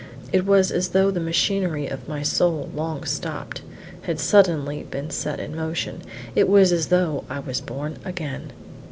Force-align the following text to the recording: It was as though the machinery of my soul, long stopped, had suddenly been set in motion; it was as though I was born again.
It 0.33 0.47
was 0.47 0.71
as 0.71 0.87
though 0.89 1.11
the 1.11 1.19
machinery 1.19 1.85
of 1.85 2.07
my 2.09 2.23
soul, 2.23 2.71
long 2.75 3.03
stopped, 3.05 3.61
had 4.01 4.19
suddenly 4.19 4.81
been 4.89 5.11
set 5.11 5.39
in 5.39 5.55
motion; 5.55 6.01
it 6.35 6.49
was 6.49 6.71
as 6.71 6.87
though 6.87 7.23
I 7.29 7.37
was 7.39 7.61
born 7.61 7.97
again. 8.03 8.51